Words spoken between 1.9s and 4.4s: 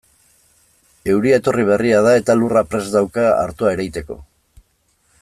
da eta lurra prest dauka artoa ereiteko.